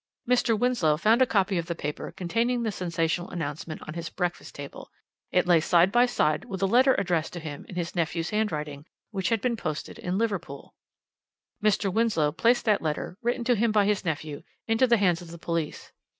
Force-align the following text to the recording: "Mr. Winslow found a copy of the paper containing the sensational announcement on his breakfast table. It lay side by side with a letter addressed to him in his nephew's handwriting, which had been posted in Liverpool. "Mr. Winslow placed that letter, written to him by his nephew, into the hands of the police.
"Mr. 0.27 0.57
Winslow 0.57 0.97
found 0.97 1.21
a 1.21 1.27
copy 1.27 1.59
of 1.59 1.67
the 1.67 1.75
paper 1.75 2.11
containing 2.11 2.63
the 2.63 2.71
sensational 2.71 3.29
announcement 3.29 3.83
on 3.87 3.93
his 3.93 4.09
breakfast 4.09 4.55
table. 4.55 4.89
It 5.31 5.45
lay 5.45 5.59
side 5.59 5.91
by 5.91 6.07
side 6.07 6.43
with 6.45 6.63
a 6.63 6.65
letter 6.65 6.95
addressed 6.95 7.33
to 7.33 7.39
him 7.39 7.67
in 7.69 7.75
his 7.75 7.93
nephew's 7.93 8.31
handwriting, 8.31 8.87
which 9.11 9.29
had 9.29 9.41
been 9.41 9.55
posted 9.57 9.99
in 9.99 10.17
Liverpool. 10.17 10.73
"Mr. 11.63 11.93
Winslow 11.93 12.31
placed 12.31 12.65
that 12.65 12.81
letter, 12.81 13.19
written 13.21 13.43
to 13.43 13.53
him 13.55 13.71
by 13.71 13.85
his 13.85 14.03
nephew, 14.03 14.41
into 14.67 14.87
the 14.87 14.97
hands 14.97 15.21
of 15.21 15.29
the 15.29 15.37
police. 15.37 15.91